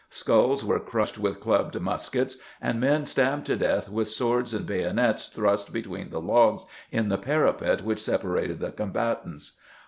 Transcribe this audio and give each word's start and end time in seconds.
Skulls 0.09 0.65
were 0.65 0.79
crushed 0.79 1.19
with 1.19 1.39
clubbed 1.39 1.79
muskets, 1.79 2.37
and 2.59 2.79
men 2.79 3.05
stabbed 3.05 3.45
to 3.45 3.55
death 3.55 3.87
with 3.87 4.07
swords 4.07 4.51
and 4.51 4.65
bayonets 4.65 5.27
thrust 5.27 5.71
between 5.71 6.09
the 6.09 6.19
logs 6.19 6.65
in 6.89 7.09
the 7.09 7.19
parapet 7.19 7.83
which 7.83 8.01
separated 8.01 8.59
the 8.61 8.71
combatants. 8.71 9.59